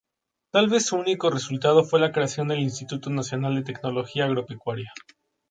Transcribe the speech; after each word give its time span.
Tal 0.51 0.67
vez 0.67 0.87
su 0.87 0.95
único 0.95 1.29
resultado 1.29 1.83
fue 1.83 1.99
la 1.99 2.11
creación 2.11 2.47
del 2.47 2.57
Instituto 2.61 3.11
Nacional 3.11 3.53
de 3.53 3.61
Tecnología 3.71 4.25
Agropecuaria. 4.25 4.91